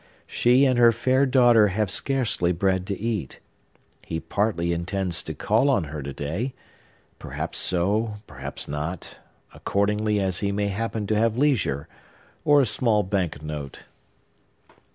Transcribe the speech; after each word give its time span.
She 0.25 0.65
and 0.65 0.79
her 0.79 0.91
fair 0.91 1.27
daughter 1.27 1.67
have 1.67 1.91
scarcely 1.91 2.51
bread 2.51 2.87
to 2.87 2.99
eat. 2.99 3.39
He 4.01 4.19
partly 4.19 4.73
intends 4.73 5.21
to 5.21 5.35
call 5.35 5.69
on 5.69 5.83
her 5.83 6.01
to 6.01 6.11
day,—perhaps 6.11 7.59
so—perhaps 7.59 8.67
not,—accordingly 8.67 10.19
as 10.19 10.39
he 10.39 10.51
may 10.51 10.69
happen 10.69 11.05
to 11.05 11.15
have 11.15 11.37
leisure, 11.37 11.87
and 12.43 12.61
a 12.63 12.65
small 12.65 13.03
bank 13.03 13.43
note. 13.43 13.81